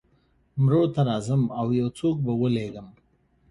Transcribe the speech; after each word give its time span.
مرو 0.63 0.81
ته 0.93 1.01
راځم 1.09 1.43
او 1.59 1.67
یو 1.79 1.87
څوک 1.99 2.15
به 2.25 2.33
ولېږم. 2.41 2.87